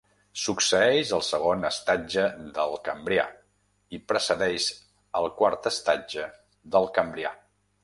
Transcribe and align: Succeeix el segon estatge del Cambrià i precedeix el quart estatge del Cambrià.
Succeeix 0.43 1.09
el 1.17 1.21
segon 1.27 1.67
estatge 1.69 2.23
del 2.55 2.73
Cambrià 2.87 3.27
i 3.99 4.01
precedeix 4.13 4.71
el 5.23 5.31
quart 5.43 5.71
estatge 5.75 6.27
del 6.77 6.93
Cambrià. 6.99 7.37